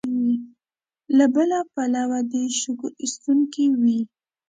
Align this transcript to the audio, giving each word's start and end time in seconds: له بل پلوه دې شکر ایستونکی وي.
له 1.17 1.25
بل 1.35 1.49
پلوه 1.73 2.19
دې 2.31 2.43
شکر 2.61 2.91
ایستونکی 3.03 3.65
وي. 3.81 3.99